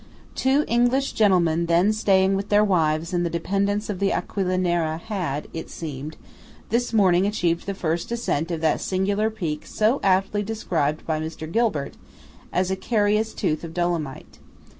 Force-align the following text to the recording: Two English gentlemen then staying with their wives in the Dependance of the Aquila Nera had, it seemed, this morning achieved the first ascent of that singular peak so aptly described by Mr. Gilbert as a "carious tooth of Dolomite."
Two 0.33 0.65
English 0.67 1.11
gentlemen 1.11 1.67
then 1.67 1.93
staying 1.93 2.35
with 2.35 2.49
their 2.49 2.63
wives 2.63 3.13
in 3.13 3.21
the 3.21 3.29
Dependance 3.29 3.87
of 3.87 3.99
the 3.99 4.11
Aquila 4.11 4.57
Nera 4.57 4.97
had, 4.97 5.47
it 5.53 5.69
seemed, 5.69 6.17
this 6.69 6.91
morning 6.91 7.27
achieved 7.27 7.67
the 7.67 7.75
first 7.75 8.11
ascent 8.11 8.49
of 8.49 8.61
that 8.61 8.81
singular 8.81 9.29
peak 9.29 9.63
so 9.67 9.99
aptly 10.01 10.41
described 10.41 11.05
by 11.05 11.19
Mr. 11.19 11.45
Gilbert 11.51 11.97
as 12.51 12.71
a 12.71 12.75
"carious 12.75 13.31
tooth 13.35 13.63
of 13.63 13.75
Dolomite." 13.75 14.39